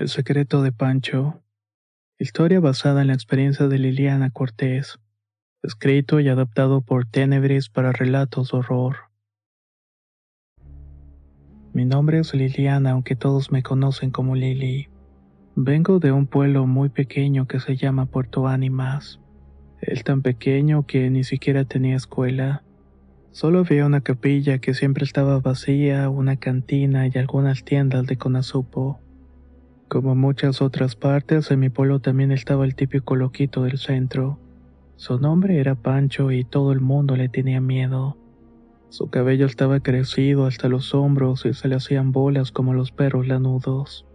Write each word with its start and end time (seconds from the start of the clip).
El 0.00 0.08
secreto 0.08 0.62
de 0.62 0.72
Pancho. 0.72 1.42
Historia 2.18 2.58
basada 2.58 3.02
en 3.02 3.08
la 3.08 3.12
experiencia 3.12 3.68
de 3.68 3.78
Liliana 3.78 4.30
Cortés. 4.30 4.98
Escrito 5.62 6.20
y 6.20 6.30
adaptado 6.30 6.80
por 6.80 7.04
Tenebris 7.04 7.68
para 7.68 7.92
relatos 7.92 8.50
de 8.50 8.56
horror. 8.56 8.96
Mi 11.74 11.84
nombre 11.84 12.18
es 12.18 12.32
Liliana, 12.32 12.92
aunque 12.92 13.14
todos 13.14 13.52
me 13.52 13.62
conocen 13.62 14.10
como 14.10 14.36
Lili. 14.36 14.88
Vengo 15.54 15.98
de 15.98 16.12
un 16.12 16.26
pueblo 16.26 16.66
muy 16.66 16.88
pequeño 16.88 17.46
que 17.46 17.60
se 17.60 17.76
llama 17.76 18.06
Puerto 18.06 18.48
Ánimas. 18.48 19.20
El 19.82 20.02
tan 20.02 20.22
pequeño 20.22 20.86
que 20.86 21.10
ni 21.10 21.24
siquiera 21.24 21.66
tenía 21.66 21.96
escuela. 21.96 22.62
Solo 23.32 23.58
había 23.58 23.84
una 23.84 24.00
capilla 24.00 24.60
que 24.60 24.72
siempre 24.72 25.04
estaba 25.04 25.40
vacía, 25.40 26.08
una 26.08 26.36
cantina 26.36 27.06
y 27.06 27.18
algunas 27.18 27.64
tiendas 27.64 28.06
de 28.06 28.16
conazupo. 28.16 28.98
Como 29.90 30.14
muchas 30.14 30.62
otras 30.62 30.94
partes, 30.94 31.50
en 31.50 31.58
mi 31.58 31.68
pueblo 31.68 31.98
también 31.98 32.30
estaba 32.30 32.64
el 32.64 32.76
típico 32.76 33.16
loquito 33.16 33.64
del 33.64 33.76
centro. 33.76 34.38
Su 34.94 35.18
nombre 35.18 35.58
era 35.58 35.74
Pancho 35.74 36.30
y 36.30 36.44
todo 36.44 36.70
el 36.70 36.78
mundo 36.78 37.16
le 37.16 37.28
tenía 37.28 37.60
miedo. 37.60 38.16
Su 38.88 39.10
cabello 39.10 39.46
estaba 39.46 39.80
crecido 39.80 40.46
hasta 40.46 40.68
los 40.68 40.94
hombros 40.94 41.44
y 41.44 41.54
se 41.54 41.66
le 41.66 41.74
hacían 41.74 42.12
bolas 42.12 42.52
como 42.52 42.72
los 42.72 42.92
perros 42.92 43.26
lanudos. 43.26 44.06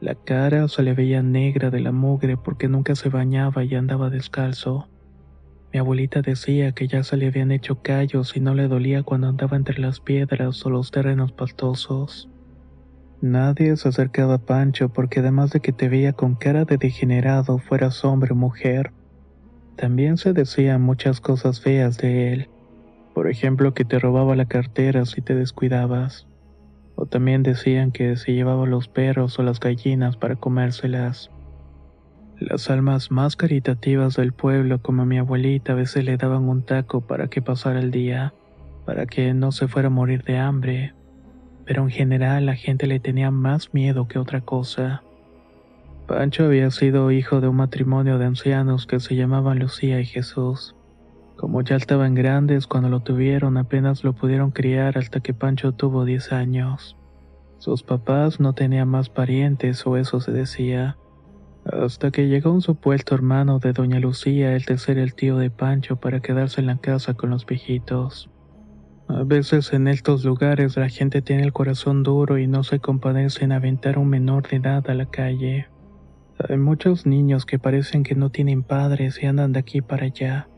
La 0.00 0.14
cara 0.14 0.66
se 0.68 0.82
le 0.82 0.94
veía 0.94 1.22
negra 1.22 1.68
de 1.68 1.80
la 1.80 1.92
mugre 1.92 2.38
porque 2.38 2.68
nunca 2.68 2.94
se 2.94 3.10
bañaba 3.10 3.64
y 3.64 3.74
andaba 3.74 4.08
descalzo. 4.08 4.88
Mi 5.74 5.78
abuelita 5.78 6.22
decía 6.22 6.72
que 6.72 6.88
ya 6.88 7.02
se 7.02 7.18
le 7.18 7.26
habían 7.26 7.52
hecho 7.52 7.82
callos 7.82 8.34
y 8.34 8.40
no 8.40 8.54
le 8.54 8.66
dolía 8.66 9.02
cuando 9.02 9.28
andaba 9.28 9.58
entre 9.58 9.78
las 9.78 10.00
piedras 10.00 10.64
o 10.64 10.70
los 10.70 10.90
terrenos 10.90 11.32
pastosos. 11.32 12.31
Nadie 13.22 13.76
se 13.76 13.88
acercaba 13.88 14.34
a 14.34 14.38
Pancho 14.38 14.88
porque 14.88 15.20
además 15.20 15.52
de 15.52 15.60
que 15.60 15.72
te 15.72 15.88
veía 15.88 16.12
con 16.12 16.34
cara 16.34 16.64
de 16.64 16.76
degenerado 16.76 17.58
fueras 17.58 18.04
hombre 18.04 18.32
o 18.32 18.34
mujer, 18.34 18.90
también 19.76 20.16
se 20.16 20.32
decían 20.32 20.82
muchas 20.82 21.20
cosas 21.20 21.60
feas 21.60 21.98
de 21.98 22.32
él. 22.32 22.48
Por 23.14 23.30
ejemplo, 23.30 23.74
que 23.74 23.84
te 23.84 24.00
robaba 24.00 24.34
la 24.34 24.46
cartera 24.46 25.04
si 25.04 25.20
te 25.20 25.36
descuidabas. 25.36 26.26
O 26.96 27.06
también 27.06 27.44
decían 27.44 27.92
que 27.92 28.16
se 28.16 28.32
llevaba 28.32 28.66
los 28.66 28.88
perros 28.88 29.38
o 29.38 29.44
las 29.44 29.60
gallinas 29.60 30.16
para 30.16 30.34
comérselas. 30.34 31.30
Las 32.40 32.70
almas 32.70 33.12
más 33.12 33.36
caritativas 33.36 34.16
del 34.16 34.32
pueblo, 34.32 34.82
como 34.82 35.06
mi 35.06 35.18
abuelita, 35.18 35.74
a 35.74 35.76
veces 35.76 36.04
le 36.04 36.16
daban 36.16 36.48
un 36.48 36.64
taco 36.64 37.02
para 37.02 37.28
que 37.28 37.40
pasara 37.40 37.78
el 37.78 37.92
día, 37.92 38.34
para 38.84 39.06
que 39.06 39.32
no 39.32 39.52
se 39.52 39.68
fuera 39.68 39.86
a 39.86 39.92
morir 39.92 40.24
de 40.24 40.38
hambre. 40.38 40.94
Pero 41.72 41.84
en 41.84 41.88
general 41.88 42.44
la 42.44 42.54
gente 42.54 42.86
le 42.86 43.00
tenía 43.00 43.30
más 43.30 43.72
miedo 43.72 44.06
que 44.06 44.18
otra 44.18 44.42
cosa. 44.42 45.02
Pancho 46.06 46.44
había 46.44 46.70
sido 46.70 47.10
hijo 47.10 47.40
de 47.40 47.48
un 47.48 47.56
matrimonio 47.56 48.18
de 48.18 48.26
ancianos 48.26 48.86
que 48.86 49.00
se 49.00 49.16
llamaban 49.16 49.58
Lucía 49.58 49.98
y 49.98 50.04
Jesús. 50.04 50.76
Como 51.34 51.62
ya 51.62 51.76
estaban 51.76 52.14
grandes 52.14 52.66
cuando 52.66 52.90
lo 52.90 53.00
tuvieron, 53.00 53.56
apenas 53.56 54.04
lo 54.04 54.12
pudieron 54.12 54.50
criar 54.50 54.98
hasta 54.98 55.20
que 55.20 55.32
Pancho 55.32 55.72
tuvo 55.72 56.04
10 56.04 56.32
años. 56.32 56.98
Sus 57.56 57.82
papás 57.82 58.38
no 58.38 58.52
tenían 58.52 58.88
más 58.88 59.08
parientes 59.08 59.86
o 59.86 59.96
eso 59.96 60.20
se 60.20 60.30
decía. 60.30 60.98
Hasta 61.64 62.10
que 62.10 62.28
llegó 62.28 62.52
un 62.52 62.60
supuesto 62.60 63.14
hermano 63.14 63.60
de 63.60 63.72
doña 63.72 63.98
Lucía, 63.98 64.54
el 64.54 64.64
de 64.64 64.76
ser 64.76 64.98
el 64.98 65.14
tío 65.14 65.38
de 65.38 65.48
Pancho, 65.48 65.96
para 65.96 66.20
quedarse 66.20 66.60
en 66.60 66.66
la 66.66 66.76
casa 66.76 67.14
con 67.14 67.30
los 67.30 67.46
viejitos. 67.46 68.28
A 69.08 69.24
veces 69.24 69.72
en 69.72 69.88
estos 69.88 70.24
lugares 70.24 70.76
la 70.76 70.88
gente 70.88 71.22
tiene 71.22 71.42
el 71.42 71.52
corazón 71.52 72.02
duro 72.02 72.38
y 72.38 72.46
no 72.46 72.64
se 72.64 72.80
compadece 72.80 73.44
en 73.44 73.52
aventar 73.52 73.96
a 73.96 74.00
un 74.00 74.08
menor 74.08 74.48
de 74.48 74.56
edad 74.56 74.88
a 74.88 74.94
la 74.94 75.06
calle. 75.06 75.66
Hay 76.48 76.56
muchos 76.56 77.06
niños 77.06 77.46
que 77.46 77.58
parecen 77.58 78.02
que 78.02 78.14
no 78.14 78.30
tienen 78.30 78.62
padres 78.62 79.22
y 79.22 79.26
andan 79.26 79.52
de 79.52 79.60
aquí 79.60 79.80
para 79.80 80.06
allá 80.06 80.48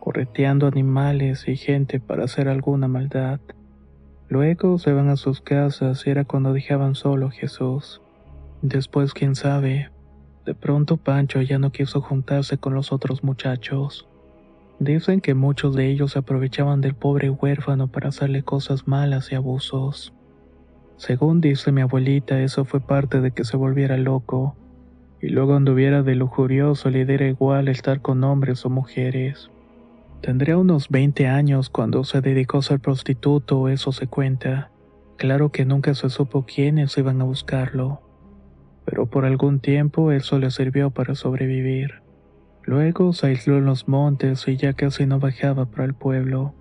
correteando 0.00 0.66
animales 0.66 1.46
y 1.46 1.56
gente 1.56 2.00
para 2.00 2.24
hacer 2.24 2.48
alguna 2.48 2.88
maldad. 2.88 3.38
Luego 4.28 4.78
se 4.78 4.92
van 4.92 5.08
a 5.08 5.16
sus 5.16 5.40
casas 5.40 6.06
y 6.06 6.10
era 6.10 6.24
cuando 6.24 6.52
dejaban 6.52 6.94
solo 6.94 7.26
a 7.26 7.30
Jesús. 7.30 8.00
Después, 8.62 9.12
quién 9.12 9.34
sabe, 9.34 9.90
de 10.46 10.54
pronto 10.54 10.96
Pancho 10.96 11.40
ya 11.42 11.58
no 11.58 11.70
quiso 11.70 12.00
juntarse 12.00 12.58
con 12.58 12.74
los 12.74 12.92
otros 12.92 13.22
muchachos. 13.22 14.08
Dicen 14.80 15.20
que 15.20 15.34
muchos 15.34 15.76
de 15.76 15.90
ellos 15.90 16.16
aprovechaban 16.16 16.80
del 16.80 16.94
pobre 16.94 17.28
huérfano 17.28 17.88
para 17.88 18.08
hacerle 18.08 18.42
cosas 18.42 18.88
malas 18.88 19.30
y 19.30 19.34
abusos. 19.34 20.14
Según 20.96 21.42
dice 21.42 21.70
mi 21.70 21.82
abuelita, 21.82 22.40
eso 22.40 22.64
fue 22.64 22.80
parte 22.80 23.20
de 23.20 23.30
que 23.30 23.44
se 23.44 23.58
volviera 23.58 23.98
loco, 23.98 24.56
y 25.20 25.28
luego 25.28 25.54
anduviera 25.54 26.02
de 26.02 26.14
lujurioso 26.14 26.88
le 26.88 27.04
diera 27.04 27.26
igual 27.26 27.68
estar 27.68 28.00
con 28.00 28.24
hombres 28.24 28.64
o 28.64 28.70
mujeres. 28.70 29.50
Tendría 30.22 30.56
unos 30.56 30.88
20 30.88 31.26
años 31.26 31.68
cuando 31.68 32.02
se 32.02 32.22
dedicó 32.22 32.56
a 32.56 32.62
ser 32.62 32.80
prostituto, 32.80 33.68
eso 33.68 33.92
se 33.92 34.06
cuenta. 34.06 34.70
Claro 35.18 35.52
que 35.52 35.66
nunca 35.66 35.92
se 35.92 36.08
supo 36.08 36.46
quiénes 36.46 36.96
iban 36.96 37.20
a 37.20 37.24
buscarlo. 37.24 38.00
Pero 38.86 39.04
por 39.04 39.26
algún 39.26 39.60
tiempo 39.60 40.10
eso 40.10 40.38
le 40.38 40.50
sirvió 40.50 40.90
para 40.90 41.14
sobrevivir. 41.14 42.00
Luego 42.64 43.12
se 43.12 43.28
aisló 43.28 43.58
en 43.58 43.64
los 43.64 43.88
montes 43.88 44.46
y 44.46 44.56
ya 44.56 44.74
casi 44.74 45.06
no 45.06 45.18
bajaba 45.18 45.66
para 45.66 45.84
el 45.84 45.94
pueblo. 45.94 46.54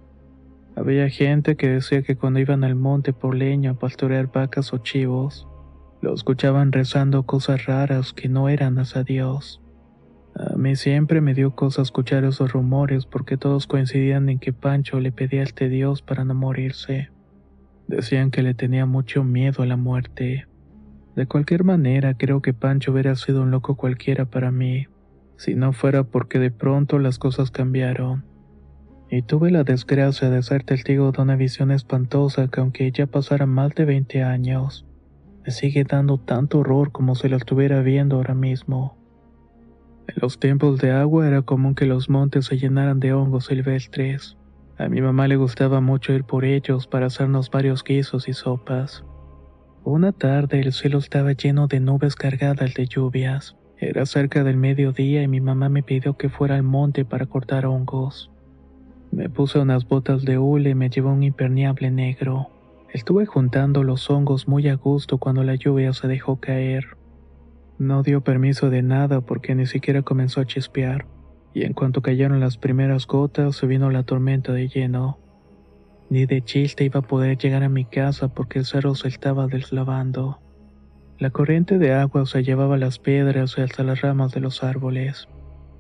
Había 0.76 1.10
gente 1.10 1.56
que 1.56 1.68
decía 1.68 2.04
que 2.04 2.16
cuando 2.16 2.40
iban 2.40 2.64
al 2.64 2.76
monte 2.76 3.12
por 3.12 3.36
leña 3.36 3.72
a 3.72 3.74
pastorear 3.74 4.32
vacas 4.32 4.74
o 4.74 4.78
chivos, 4.78 5.48
lo 6.02 6.14
escuchaban 6.14 6.72
rezando 6.72 7.24
cosas 7.24 7.66
raras 7.66 8.14
que 8.14 8.30
no 8.30 8.48
eran 8.48 8.80
hacia 8.80 9.04
Dios. 9.04 9.62
A 10.36 10.56
mí 10.56 10.78
siempre 10.78 11.20
me 11.20 11.34
dio 11.34 11.54
cosa 11.56 11.82
escuchar 11.82 12.24
esos 12.24 12.54
rumores 12.54 13.06
porque 13.06 13.36
todos 13.36 13.68
coincidían 13.68 14.30
en 14.30 14.40
que 14.40 14.54
Pancho 14.54 15.02
le 15.02 15.12
pedía 15.12 15.42
al 15.42 15.48
este 15.48 15.68
Dios 15.68 16.02
para 16.02 16.24
no 16.24 16.34
morirse. 16.34 17.10
Decían 17.88 18.32
que 18.32 18.44
le 18.44 18.54
tenía 18.54 18.86
mucho 18.86 19.26
miedo 19.26 19.64
a 19.64 19.66
la 19.66 19.76
muerte. 19.76 20.48
De 21.18 21.26
cualquier 21.26 21.66
manera, 21.66 22.14
creo 22.14 22.42
que 22.42 22.54
Pancho 22.54 22.94
hubiera 22.94 23.16
sido 23.16 23.42
un 23.42 23.52
loco 23.52 23.76
cualquiera 23.76 24.26
para 24.26 24.52
mí, 24.52 24.88
si 25.40 25.56
no 25.56 25.72
fuera 25.72 26.04
porque 26.04 26.38
de 26.38 26.52
pronto 26.52 27.00
las 27.00 27.18
cosas 27.18 27.50
cambiaron. 27.50 28.26
Y 29.10 29.22
tuve 29.22 29.52
la 29.52 29.64
desgracia 29.64 30.30
de 30.30 30.44
ser 30.44 30.66
testigo 30.66 31.14
de 31.14 31.22
una 31.22 31.38
visión 31.38 31.72
espantosa 31.72 32.50
que 32.50 32.60
aunque 32.60 32.92
ya 32.92 33.08
pasara 33.08 33.46
más 33.46 33.74
de 33.74 33.86
20 33.86 34.22
años, 34.22 34.86
me 35.46 35.52
sigue 35.52 35.86
dando 35.86 36.18
tanto 36.18 36.60
horror 36.60 36.92
como 36.92 37.16
si 37.16 37.30
lo 37.30 37.38
estuviera 37.38 37.82
viendo 37.82 38.18
ahora 38.18 38.36
mismo. 38.36 38.98
En 40.10 40.16
los 40.22 40.40
tiempos 40.40 40.78
de 40.80 40.92
agua 40.92 41.26
era 41.26 41.42
común 41.42 41.74
que 41.74 41.86
los 41.86 42.10
montes 42.10 42.48
se 42.48 42.58
llenaran 42.58 43.00
de 43.00 43.14
hongos 43.14 43.46
silvestres. 43.46 44.38
A 44.78 44.90
mi 44.90 45.02
mamá 45.02 45.30
le 45.30 45.38
gustaba 45.38 45.80
mucho 45.80 46.12
ir 46.12 46.26
por 46.26 46.44
ellos 46.44 46.86
para 46.86 47.06
hacernos 47.06 47.50
varios 47.50 47.86
guisos 47.86 48.28
y 48.28 48.34
sopas. 48.34 49.06
Una 49.86 50.12
tarde 50.12 50.60
el 50.60 50.74
cielo 50.74 50.98
estaba 50.98 51.32
lleno 51.32 51.68
de 51.68 51.80
nubes 51.80 52.16
cargadas 52.18 52.74
de 52.74 52.88
lluvias. 52.88 53.56
Era 53.82 54.06
cerca 54.06 54.44
del 54.44 54.58
mediodía 54.58 55.24
y 55.24 55.30
mi 55.30 55.40
mamá 55.40 55.70
me 55.70 55.84
pidió 55.84 56.18
que 56.18 56.28
fuera 56.28 56.56
al 56.56 56.64
monte 56.64 57.06
para 57.06 57.28
cortar 57.28 57.66
hongos. 57.66 58.30
Me 59.10 59.30
puse 59.30 59.58
unas 59.58 59.88
botas 59.88 60.24
de 60.24 60.38
hule 60.38 60.72
y 60.72 60.76
me 60.76 60.90
llevó 60.90 61.14
un 61.14 61.24
impermeable 61.24 61.90
negro. 61.90 62.50
Estuve 62.92 63.26
juntando 63.26 63.84
los 63.84 64.10
hongos 64.10 64.50
muy 64.50 64.68
a 64.68 64.76
gusto 64.76 65.18
cuando 65.18 65.46
la 65.46 65.56
lluvia 65.56 65.94
se 65.94 66.10
dejó 66.10 66.42
caer. 66.42 66.98
No 67.78 68.04
dio 68.04 68.20
permiso 68.22 68.70
de 68.70 68.82
nada 68.82 69.22
porque 69.22 69.56
ni 69.56 69.66
siquiera 69.66 70.02
comenzó 70.02 70.42
a 70.42 70.46
chispear, 70.46 71.06
y 71.54 71.64
en 71.64 71.72
cuanto 71.72 72.02
cayeron 72.02 72.42
las 72.42 72.58
primeras 72.58 73.08
gotas 73.08 73.56
se 73.56 73.66
vino 73.66 73.90
la 73.92 74.04
tormenta 74.04 74.52
de 74.52 74.68
lleno. 74.68 75.20
Ni 76.10 76.26
de 76.26 76.42
chiste 76.42 76.84
iba 76.84 77.00
a 77.00 77.08
poder 77.08 77.38
llegar 77.38 77.64
a 77.64 77.70
mi 77.70 77.86
casa 77.86 78.28
porque 78.28 78.60
el 78.60 78.66
cerro 78.66 78.94
se 78.96 79.08
estaba 79.08 79.48
deslavando. 79.48 80.40
La 81.20 81.32
corriente 81.32 81.80
de 81.80 81.92
agua 81.92 82.26
se 82.26 82.44
llevaba 82.44 82.78
las 82.78 82.98
piedras 82.98 83.56
y 83.58 83.62
hasta 83.62 83.84
las 83.84 84.00
ramas 84.00 84.32
de 84.32 84.40
los 84.40 84.64
árboles. 84.64 85.28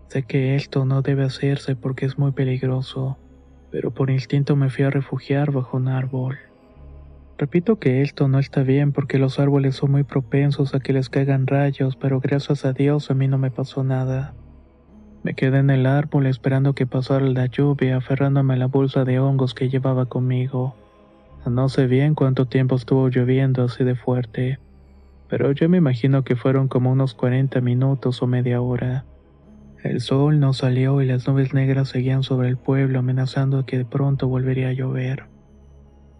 Sé 0.09 0.23
que 0.23 0.55
esto 0.55 0.83
no 0.83 1.01
debe 1.01 1.23
hacerse 1.23 1.77
porque 1.77 2.05
es 2.05 2.17
muy 2.17 2.33
peligroso, 2.33 3.17
pero 3.71 3.91
por 3.91 4.09
instinto 4.09 4.57
me 4.57 4.69
fui 4.69 4.83
a 4.83 4.89
refugiar 4.89 5.53
bajo 5.53 5.77
un 5.77 5.87
árbol. 5.87 6.37
Repito 7.37 7.79
que 7.79 8.01
esto 8.01 8.27
no 8.27 8.37
está 8.37 8.63
bien 8.63 8.91
porque 8.91 9.17
los 9.17 9.39
árboles 9.39 9.77
son 9.77 9.91
muy 9.91 10.03
propensos 10.03 10.75
a 10.75 10.81
que 10.81 10.91
les 10.91 11.07
caigan 11.07 11.47
rayos, 11.47 11.95
pero 11.95 12.19
gracias 12.19 12.65
a 12.65 12.73
Dios 12.73 13.09
a 13.09 13.13
mí 13.13 13.29
no 13.29 13.37
me 13.37 13.49
pasó 13.49 13.81
nada. 13.85 14.33
Me 15.23 15.35
quedé 15.35 15.59
en 15.59 15.69
el 15.69 15.85
árbol 15.85 16.25
esperando 16.25 16.73
que 16.73 16.85
pasara 16.85 17.25
la 17.25 17.45
lluvia, 17.45 17.95
aferrándome 17.95 18.55
a 18.55 18.57
la 18.57 18.67
bolsa 18.67 19.05
de 19.05 19.21
hongos 19.21 19.53
que 19.53 19.69
llevaba 19.69 20.07
conmigo. 20.07 20.75
No 21.45 21.69
sé 21.69 21.87
bien 21.87 22.13
cuánto 22.13 22.45
tiempo 22.45 22.75
estuvo 22.75 23.07
lloviendo 23.07 23.63
así 23.63 23.85
de 23.85 23.95
fuerte, 23.95 24.59
pero 25.29 25.51
yo 25.51 25.69
me 25.69 25.77
imagino 25.77 26.23
que 26.23 26.35
fueron 26.35 26.67
como 26.67 26.91
unos 26.91 27.13
40 27.13 27.61
minutos 27.61 28.21
o 28.21 28.27
media 28.27 28.61
hora. 28.61 29.05
El 29.83 30.01
sol 30.01 30.39
no 30.39 30.53
salió 30.53 31.01
y 31.01 31.05
las 31.05 31.27
nubes 31.27 31.53
negras 31.53 31.89
seguían 31.89 32.23
sobre 32.23 32.49
el 32.49 32.57
pueblo 32.57 32.99
amenazando 32.99 33.65
que 33.65 33.77
de 33.77 33.85
pronto 33.85 34.27
volvería 34.27 34.69
a 34.69 34.73
llover. 34.73 35.25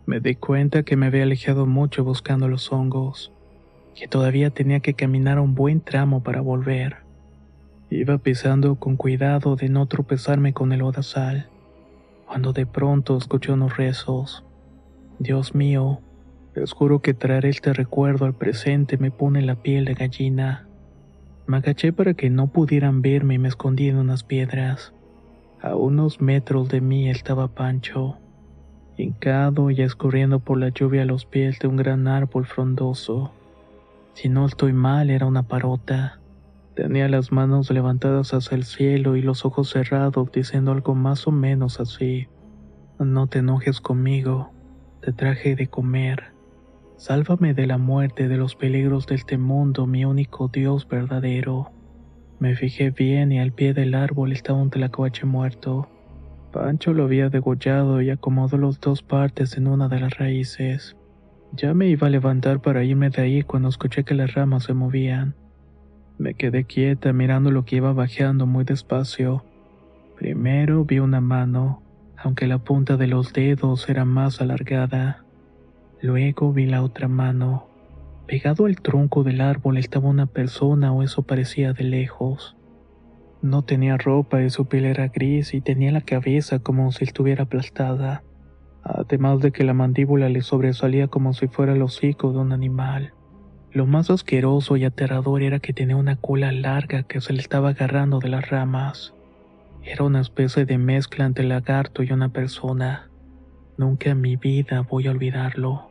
Me 0.05 0.19
di 0.19 0.35
cuenta 0.35 0.83
que 0.83 0.95
me 0.95 1.07
había 1.07 1.23
alejado 1.23 1.65
mucho 1.65 2.03
buscando 2.03 2.47
los 2.47 2.71
hongos, 2.71 3.33
que 3.95 4.07
todavía 4.07 4.51
tenía 4.51 4.79
que 4.79 4.93
caminar 4.93 5.39
un 5.39 5.55
buen 5.55 5.81
tramo 5.81 6.23
para 6.23 6.41
volver. 6.41 6.97
Iba 7.89 8.19
pisando 8.19 8.75
con 8.75 8.95
cuidado 8.95 9.55
de 9.55 9.69
no 9.69 9.87
tropezarme 9.87 10.53
con 10.53 10.71
el 10.71 10.83
odasal, 10.83 11.49
cuando 12.27 12.53
de 12.53 12.67
pronto 12.67 13.17
escuché 13.17 13.51
unos 13.51 13.75
rezos. 13.75 14.45
Dios 15.17 15.53
mío, 15.53 15.99
les 16.59 16.73
juro 16.73 16.99
que 16.99 17.13
traer 17.13 17.45
este 17.45 17.71
recuerdo 17.71 18.25
al 18.25 18.33
presente 18.33 18.97
me 18.97 19.11
pone 19.11 19.41
la 19.41 19.55
piel 19.55 19.85
de 19.85 19.93
gallina. 19.93 20.67
Me 21.47 21.57
agaché 21.57 21.93
para 21.93 22.13
que 22.15 22.29
no 22.29 22.47
pudieran 22.47 23.01
verme 23.01 23.35
y 23.35 23.37
me 23.39 23.47
escondí 23.47 23.87
en 23.87 23.95
unas 23.95 24.23
piedras. 24.23 24.93
A 25.61 25.75
unos 25.75 26.19
metros 26.19 26.67
de 26.67 26.81
mí 26.81 27.09
estaba 27.09 27.47
Pancho 27.47 28.17
hincado 28.97 29.71
y 29.71 29.81
escurriendo 29.81 30.39
por 30.39 30.57
la 30.57 30.69
lluvia 30.69 31.03
a 31.03 31.05
los 31.05 31.25
pies 31.25 31.59
de 31.59 31.69
un 31.69 31.77
gran 31.77 32.05
árbol 32.09 32.45
frondoso. 32.45 33.31
Si 34.13 34.27
no 34.27 34.45
estoy 34.45 34.73
mal, 34.73 35.09
era 35.09 35.25
una 35.25 35.43
parota. 35.43 36.19
Tenía 36.75 37.07
las 37.07 37.31
manos 37.31 37.71
levantadas 37.71 38.33
hacia 38.33 38.55
el 38.55 38.65
cielo 38.65 39.15
y 39.15 39.21
los 39.21 39.45
ojos 39.45 39.69
cerrados 39.69 40.29
diciendo 40.33 40.73
algo 40.73 40.93
más 40.93 41.25
o 41.25 41.31
menos 41.31 41.79
así. 41.79 42.27
No 42.99 43.27
te 43.27 43.39
enojes 43.39 43.79
conmigo, 43.79 44.51
te 44.99 45.13
traje 45.13 45.55
de 45.55 45.67
comer. 45.67 46.38
Sálvame 46.99 47.53
de 47.53 47.65
la 47.65 47.77
muerte, 47.77 48.27
de 48.27 48.35
los 48.35 48.57
peligros 48.57 49.07
de 49.07 49.15
este 49.15 49.37
mundo, 49.37 49.87
mi 49.87 50.03
único 50.03 50.49
Dios 50.49 50.85
verdadero. 50.85 51.71
Me 52.39 52.57
fijé 52.57 52.91
bien 52.91 53.31
y 53.31 53.39
al 53.39 53.53
pie 53.53 53.73
del 53.73 53.95
árbol 53.95 54.33
estaba 54.33 54.61
un 54.61 54.69
tlacuache 54.69 55.25
muerto. 55.25 55.87
Pancho 56.51 56.93
lo 56.93 57.05
había 57.05 57.29
degollado 57.29 58.01
y 58.01 58.09
acomodó 58.09 58.57
las 58.57 58.81
dos 58.81 59.01
partes 59.01 59.55
en 59.55 59.67
una 59.67 59.87
de 59.87 60.01
las 60.01 60.17
raíces. 60.17 60.97
Ya 61.53 61.73
me 61.73 61.87
iba 61.87 62.07
a 62.07 62.09
levantar 62.09 62.61
para 62.61 62.83
irme 62.83 63.09
de 63.09 63.21
ahí 63.21 63.43
cuando 63.43 63.69
escuché 63.69 64.03
que 64.03 64.13
las 64.13 64.33
ramas 64.33 64.65
se 64.65 64.73
movían. 64.73 65.35
Me 66.17 66.33
quedé 66.33 66.65
quieta 66.65 67.13
mirando 67.13 67.49
lo 67.49 67.63
que 67.63 67.77
iba 67.77 67.93
bajando 67.93 68.45
muy 68.45 68.65
despacio. 68.65 69.45
Primero 70.17 70.83
vi 70.83 70.99
una 70.99 71.21
mano, 71.21 71.81
aunque 72.17 72.45
la 72.45 72.57
punta 72.57 72.97
de 72.97 73.07
los 73.07 73.31
dedos 73.31 73.87
era 73.87 74.03
más 74.03 74.41
alargada. 74.41 75.23
Luego 76.01 76.53
vi 76.53 76.65
la 76.65 76.81
otra 76.81 77.07
mano. 77.09 77.67
Pegado 78.25 78.67
al 78.67 78.79
tronco 78.81 79.23
del 79.23 79.41
árbol 79.41 79.77
estaba 79.77 80.07
una 80.07 80.27
persona 80.27 80.93
o 80.93 81.03
eso 81.03 81.23
parecía 81.23 81.73
de 81.73 81.83
lejos. 81.83 82.55
No 83.41 83.63
tenía 83.63 83.97
ropa 83.97 84.41
y 84.41 84.49
su 84.49 84.67
piel 84.67 84.85
era 84.85 85.09
gris 85.09 85.53
y 85.53 85.61
tenía 85.61 85.91
la 85.91 86.01
cabeza 86.01 86.59
como 86.59 86.91
si 86.91 87.03
estuviera 87.03 87.43
aplastada, 87.43 88.23
además 88.83 89.39
de 89.41 89.51
que 89.51 89.63
la 89.63 89.73
mandíbula 89.73 90.29
le 90.29 90.41
sobresalía 90.41 91.07
como 91.07 91.33
si 91.33 91.47
fuera 91.47 91.73
el 91.73 91.81
hocico 91.81 92.31
de 92.31 92.39
un 92.39 92.53
animal. 92.53 93.13
Lo 93.71 93.85
más 93.85 94.09
asqueroso 94.09 94.77
y 94.77 94.85
aterrador 94.85 95.41
era 95.41 95.59
que 95.59 95.73
tenía 95.73 95.95
una 95.95 96.15
cola 96.15 96.51
larga 96.51 97.03
que 97.03 97.21
se 97.21 97.33
le 97.33 97.41
estaba 97.41 97.69
agarrando 97.69 98.19
de 98.19 98.29
las 98.29 98.49
ramas. 98.49 99.13
Era 99.83 100.05
una 100.05 100.21
especie 100.21 100.65
de 100.65 100.77
mezcla 100.77 101.25
entre 101.25 101.45
lagarto 101.45 102.03
y 102.03 102.11
una 102.11 102.29
persona. 102.29 103.09
Nunca 103.77 104.11
en 104.11 104.21
mi 104.21 104.35
vida 104.37 104.81
voy 104.81 105.07
a 105.07 105.11
olvidarlo. 105.11 105.88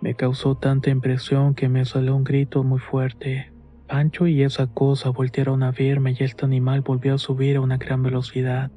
Me 0.00 0.14
causó 0.14 0.54
tanta 0.54 0.90
impresión 0.90 1.54
que 1.54 1.68
me 1.68 1.84
salió 1.84 2.14
un 2.14 2.22
grito 2.22 2.62
muy 2.62 2.78
fuerte. 2.78 3.50
Pancho 3.88 4.28
y 4.28 4.42
esa 4.42 4.68
cosa 4.68 5.10
voltearon 5.10 5.64
a 5.64 5.72
verme 5.72 6.14
y 6.16 6.22
este 6.22 6.44
animal 6.44 6.82
volvió 6.82 7.14
a 7.14 7.18
subir 7.18 7.56
a 7.56 7.60
una 7.60 7.78
gran 7.78 8.04
velocidad. 8.04 8.70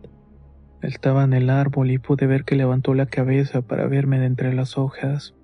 Estaba 0.82 1.24
en 1.24 1.34
el 1.34 1.52
árbol 1.52 1.92
y 1.92 2.00
pude 2.00 2.26
ver 2.26 2.44
que 2.44 2.56
levantó 2.56 2.96
la 2.96 3.06
cabeza 3.06 3.62
para 3.62 3.86
verme 3.86 4.20
de 4.20 4.26
entre 4.26 4.54
las 4.56 4.80
hojas. 4.80 5.36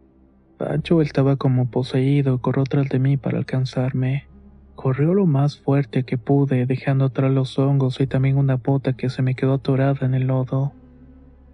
Pancho 0.57 1.03
estaba 1.03 1.35
como 1.35 1.69
poseído 1.69 2.33
y 2.33 2.39
corrió 2.39 2.63
tras 2.63 2.89
de 2.89 2.97
mí 2.97 3.17
para 3.17 3.37
alcanzarme. 3.37 4.25
Corrió 4.73 5.13
lo 5.13 5.27
más 5.27 5.59
fuerte 5.59 6.03
que 6.03 6.17
pude, 6.17 6.65
dejando 6.65 7.05
atrás 7.05 7.31
los 7.31 7.59
hongos 7.59 7.99
y 7.99 8.07
también 8.07 8.37
una 8.37 8.55
bota 8.55 8.93
que 8.93 9.09
se 9.09 9.21
me 9.21 9.35
quedó 9.35 9.53
atorada 9.53 10.07
en 10.07 10.15
el 10.15 10.25
lodo. 10.25 10.73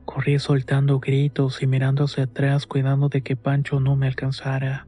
Corrí 0.06 0.38
soltando 0.40 1.00
gritos 1.00 1.64
y 1.64 1.68
mirando 1.68 2.04
hacia 2.04 2.26
atrás 2.26 2.68
cuidando 2.68 3.10
de 3.10 3.22
que 3.22 3.36
Pancho 3.36 3.80
no 3.80 3.96
me 3.96 4.08
alcanzara. 4.08 4.88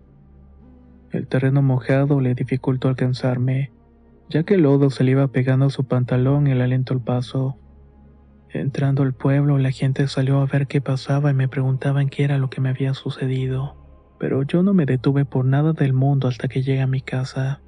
El 1.12 1.27
terreno 1.27 1.62
mojado 1.62 2.19
le 2.19 2.35
dificultó 2.35 2.89
alcanzarme, 2.89 3.71
ya 4.29 4.44
que 4.44 4.56
el 4.56 4.63
lodo 4.63 4.89
se 4.89 5.03
le 5.03 5.12
iba 5.12 5.27
pegando 5.29 5.67
a 5.67 5.69
su 5.69 5.85
pantalón 5.85 6.47
y 6.47 6.53
le 6.53 6.63
alentó 6.63 6.94
el 6.94 7.01
paso. 7.01 7.57
Entrando 8.50 9.03
al 9.03 9.13
pueblo, 9.13 9.57
la 9.57 9.71
gente 9.71 10.07
salió 10.07 10.39
a 10.39 10.45
ver 10.45 10.67
qué 10.67 10.81
pasaba 10.81 11.31
y 11.31 11.33
me 11.33 11.47
preguntaban 11.47 12.09
qué 12.09 12.23
era 12.23 12.38
lo 12.38 12.50
que 12.50 12.62
me 12.62 12.69
había 12.69 12.94
sucedido, 12.94 13.75
pero 14.19 14.44
yo 14.44 14.63
no 14.63 14.73
me 14.73 14.85
detuve 14.85 15.25
por 15.25 15.45
nada 15.45 15.73
del 15.73 15.94
mundo 15.94 16.27
hasta 16.27 16.47
que 16.47 16.62
llegué 16.62 16.81
a 16.81 16.88
mi 16.88 17.01
casa. 17.01 17.62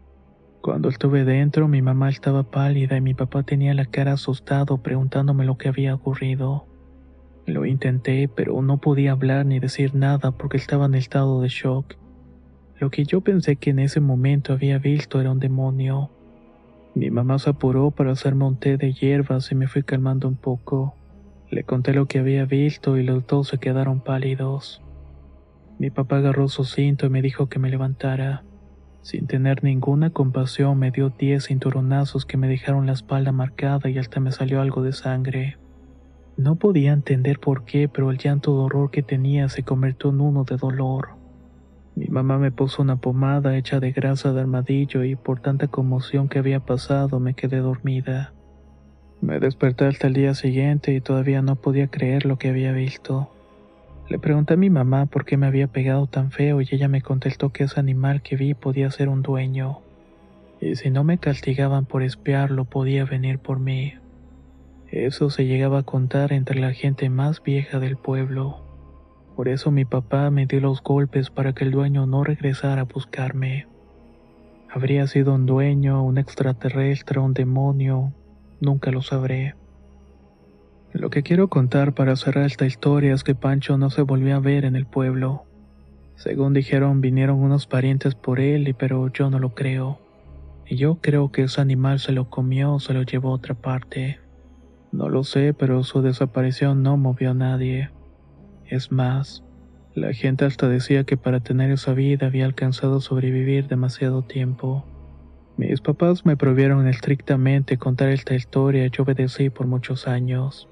Cuando 0.61 0.89
estuve 0.89 1.23
dentro, 1.23 1.67
mi 1.67 1.81
mamá 1.81 2.09
estaba 2.09 2.43
pálida 2.43 2.97
y 2.97 3.01
mi 3.01 3.13
papá 3.13 3.43
tenía 3.43 3.73
la 3.73 3.85
cara 3.85 4.13
asustado 4.13 4.81
preguntándome 4.81 5.45
lo 5.45 5.57
que 5.57 5.69
había 5.69 5.95
ocurrido. 5.95 6.67
Lo 7.47 7.65
intenté, 7.65 8.27
pero 8.27 8.61
no 8.61 8.79
podía 8.79 9.13
hablar 9.13 9.45
ni 9.45 9.59
decir 9.59 9.95
nada 9.95 10.31
porque 10.31 10.57
estaba 10.57 10.85
en 10.85 10.95
estado 10.95 11.39
de 11.39 11.47
shock. 11.47 11.95
Lo 12.77 12.89
que 12.89 13.05
yo 13.05 13.21
pensé 13.21 13.55
que 13.55 13.69
en 13.69 13.79
ese 13.79 14.01
momento 14.01 14.51
había 14.51 14.79
visto 14.79 15.21
era 15.21 15.31
un 15.31 15.39
demonio. 15.39 16.11
Mi 16.93 17.09
mamá 17.09 17.39
se 17.39 17.49
apuró 17.49 17.91
para 17.91 18.11
hacerme 18.11 18.43
un 18.43 18.57
té 18.57 18.75
de 18.75 18.91
hierbas 18.91 19.49
y 19.53 19.55
me 19.55 19.69
fui 19.69 19.83
calmando 19.83 20.27
un 20.27 20.35
poco. 20.35 20.93
Le 21.49 21.63
conté 21.63 21.93
lo 21.93 22.05
que 22.05 22.19
había 22.19 22.43
visto 22.43 22.97
y 22.97 23.03
los 23.03 23.25
dos 23.25 23.47
se 23.47 23.59
quedaron 23.59 24.01
pálidos. 24.01 24.81
Mi 25.79 25.89
papá 25.89 26.17
agarró 26.17 26.49
su 26.49 26.65
cinto 26.65 27.05
y 27.05 27.09
me 27.09 27.21
dijo 27.21 27.47
que 27.47 27.59
me 27.59 27.69
levantara. 27.69 28.43
Sin 29.01 29.25
tener 29.25 29.63
ninguna 29.63 30.09
compasión 30.09 30.77
me 30.79 30.91
dio 30.91 31.11
diez 31.17 31.47
cinturonazos 31.47 32.25
que 32.25 32.35
me 32.35 32.49
dejaron 32.49 32.87
la 32.87 32.91
espalda 32.91 33.31
marcada 33.31 33.89
y 33.89 33.97
hasta 33.99 34.19
me 34.19 34.33
salió 34.33 34.59
algo 34.59 34.83
de 34.83 34.91
sangre. 34.91 35.57
No 36.37 36.55
podía 36.55 36.93
entender 36.93 37.39
por 37.39 37.65
qué, 37.65 37.89
pero 37.89 38.11
el 38.11 38.19
llanto 38.19 38.53
de 38.53 38.59
horror 38.59 38.91
que 38.91 39.01
tenía 39.01 39.49
se 39.49 39.63
convirtió 39.63 40.11
en 40.11 40.21
uno 40.21 40.43
de 40.43 40.55
dolor. 40.55 41.09
Mi 41.95 42.05
mamá 42.09 42.37
me 42.37 42.51
puso 42.51 42.83
una 42.83 42.97
pomada 42.97 43.57
hecha 43.57 43.79
de 43.79 43.91
grasa 43.91 44.31
de 44.33 44.41
armadillo 44.41 45.03
y 45.03 45.15
por 45.15 45.39
tanta 45.39 45.67
conmoción 45.67 46.29
que 46.29 46.37
había 46.37 46.59
pasado 46.59 47.19
me 47.19 47.33
quedé 47.33 47.57
dormida. 47.57 48.33
Me 49.19 49.39
desperté 49.39 49.85
hasta 49.85 50.05
el 50.05 50.13
día 50.13 50.35
siguiente 50.35 50.93
y 50.93 51.01
todavía 51.01 51.41
no 51.41 51.55
podía 51.55 51.87
creer 51.87 52.27
lo 52.27 52.37
que 52.37 52.49
había 52.49 52.71
visto. 52.71 53.31
Le 54.07 54.19
pregunté 54.19 54.53
a 54.53 54.57
mi 54.57 54.69
mamá 54.69 55.07
por 55.07 55.25
qué 55.25 55.37
me 55.37 55.47
había 55.47 55.67
pegado 55.67 56.05
tan 56.05 56.29
feo 56.29 56.61
y 56.61 56.67
ella 56.69 56.87
me 56.87 57.01
contestó 57.01 57.49
que 57.49 57.63
ese 57.63 57.79
animal 57.79 58.21
que 58.21 58.35
vi 58.35 58.53
podía 58.53 58.91
ser 58.91 59.09
un 59.09 59.23
dueño. 59.23 59.79
Y 60.61 60.75
si 60.75 60.91
no 60.91 61.03
me 61.03 61.17
castigaban 61.17 61.87
por 61.87 62.03
espiarlo 62.03 62.65
podía 62.65 63.05
venir 63.05 63.39
por 63.39 63.59
mí. 63.59 63.95
Eso 65.05 65.29
se 65.29 65.45
llegaba 65.45 65.77
a 65.77 65.83
contar 65.83 66.33
entre 66.33 66.59
la 66.59 66.73
gente 66.73 67.07
más 67.11 67.43
vieja 67.43 67.79
del 67.79 67.97
pueblo. 67.97 68.57
Por 69.35 69.47
eso 69.47 69.69
mi 69.69 69.85
papá 69.85 70.31
me 70.31 70.47
dio 70.47 70.59
los 70.59 70.81
golpes 70.81 71.29
para 71.29 71.53
que 71.53 71.65
el 71.65 71.71
dueño 71.71 72.07
no 72.07 72.23
regresara 72.23 72.81
a 72.81 72.85
buscarme. 72.85 73.67
Habría 74.71 75.05
sido 75.05 75.35
un 75.35 75.45
dueño, 75.45 76.03
un 76.03 76.17
extraterrestre, 76.17 77.19
un 77.19 77.35
demonio, 77.35 78.11
nunca 78.59 78.89
lo 78.89 79.03
sabré. 79.03 79.53
Lo 80.93 81.11
que 81.11 81.21
quiero 81.21 81.47
contar 81.47 81.93
para 81.93 82.15
cerrar 82.15 82.47
esta 82.47 82.65
historia 82.65 83.13
es 83.13 83.23
que 83.23 83.35
Pancho 83.35 83.77
no 83.77 83.91
se 83.91 84.01
volvió 84.01 84.35
a 84.35 84.39
ver 84.39 84.65
en 84.65 84.75
el 84.75 84.87
pueblo. 84.87 85.45
Según 86.15 86.53
dijeron, 86.53 87.01
vinieron 87.01 87.37
unos 87.37 87.67
parientes 87.67 88.15
por 88.15 88.39
él, 88.39 88.75
pero 88.75 89.13
yo 89.13 89.29
no 89.29 89.37
lo 89.37 89.53
creo. 89.53 89.99
Y 90.65 90.75
yo 90.75 90.95
creo 91.01 91.31
que 91.31 91.43
ese 91.43 91.61
animal 91.61 91.99
se 91.99 92.13
lo 92.13 92.31
comió 92.31 92.73
o 92.73 92.79
se 92.79 92.95
lo 92.95 93.03
llevó 93.03 93.29
a 93.29 93.35
otra 93.35 93.53
parte. 93.53 94.17
No 94.91 95.09
lo 95.09 95.23
sé, 95.23 95.53
pero 95.53 95.83
su 95.83 96.01
desaparición 96.01 96.83
no 96.83 96.97
movió 96.97 97.31
a 97.31 97.33
nadie. 97.33 97.89
Es 98.65 98.91
más, 98.91 99.43
la 99.95 100.13
gente 100.13 100.45
hasta 100.45 100.67
decía 100.69 101.03
que 101.03 101.17
para 101.17 101.39
tener 101.39 101.71
esa 101.71 101.93
vida 101.93 102.27
había 102.27 102.45
alcanzado 102.45 103.01
sobrevivir 103.01 103.67
demasiado 103.67 104.21
tiempo. 104.21 104.85
Mis 105.57 105.81
papás 105.81 106.25
me 106.25 106.37
prohibieron 106.37 106.87
estrictamente 106.87 107.77
contar 107.77 108.09
esta 108.09 108.35
historia 108.35 108.85
y 108.85 108.89
yo 108.91 109.03
obedecí 109.03 109.49
por 109.49 109.65
muchos 109.65 110.07
años. 110.07 110.69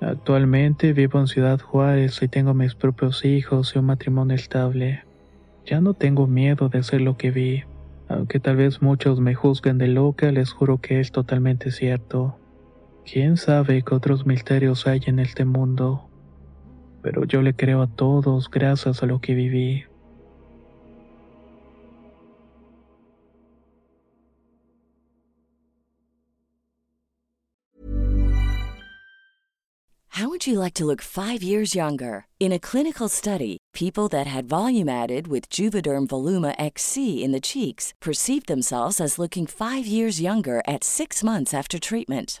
Actualmente 0.00 0.92
vivo 0.92 1.20
en 1.20 1.26
Ciudad 1.26 1.60
Juárez 1.60 2.22
y 2.22 2.28
tengo 2.28 2.54
mis 2.54 2.74
propios 2.74 3.24
hijos 3.24 3.74
y 3.74 3.78
un 3.78 3.86
matrimonio 3.86 4.34
estable. 4.34 5.04
Ya 5.66 5.80
no 5.80 5.94
tengo 5.94 6.26
miedo 6.26 6.68
de 6.68 6.78
hacer 6.78 7.00
lo 7.00 7.16
que 7.16 7.30
vi. 7.30 7.64
Aunque 8.08 8.40
tal 8.40 8.56
vez 8.56 8.82
muchos 8.82 9.20
me 9.20 9.34
juzguen 9.34 9.78
de 9.78 9.88
loca, 9.88 10.30
les 10.30 10.52
juro 10.52 10.78
que 10.78 11.00
es 11.00 11.10
totalmente 11.10 11.70
cierto. 11.70 12.38
¿Quién 13.04 13.36
sabe 13.36 13.82
qué 13.82 13.94
otros 13.94 14.24
misterios 14.24 14.86
hay 14.86 15.00
en 15.06 15.18
este 15.18 15.44
mundo? 15.44 16.08
Pero 17.02 17.24
yo 17.24 17.42
le 17.42 17.54
creo 17.54 17.82
a 17.82 17.86
todos 17.86 18.50
gracias 18.50 19.02
a 19.02 19.06
lo 19.06 19.20
que 19.20 19.34
viví. 19.34 19.84
How 30.08 30.28
would 30.28 30.46
you 30.46 30.60
like 30.60 30.74
to 30.74 30.84
look 30.84 31.02
five 31.02 31.42
years 31.42 31.74
younger? 31.74 32.26
In 32.38 32.52
a 32.52 32.58
clinical 32.60 33.08
study, 33.08 33.58
people 33.74 34.06
that 34.10 34.28
had 34.28 34.48
volume 34.48 34.88
added 34.88 35.26
with 35.26 35.50
Juvederm 35.50 36.06
Voluma 36.06 36.54
XC 36.56 37.22
in 37.24 37.32
the 37.32 37.40
cheeks 37.40 37.92
perceived 38.00 38.46
themselves 38.46 39.00
as 39.00 39.18
looking 39.18 39.44
five 39.44 39.86
years 39.86 40.20
younger 40.20 40.62
at 40.68 40.84
six 40.84 41.24
months 41.24 41.52
after 41.52 41.80
treatment. 41.80 42.40